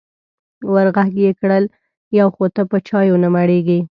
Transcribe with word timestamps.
ور 0.73 0.87
غږ 0.95 1.13
یې 1.23 1.31
کړل: 1.39 1.63
یو 2.19 2.27
خو 2.35 2.45
ته 2.55 2.61
په 2.69 2.77
چایو 2.87 3.15
نه 3.23 3.29
مړېږې. 3.35 3.79